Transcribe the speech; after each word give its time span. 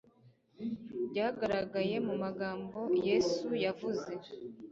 ryagaragaye 1.09 1.95
mu 2.07 2.13
magambo 2.23 2.79
Yesu 3.07 3.47
yavuze, 3.65 4.11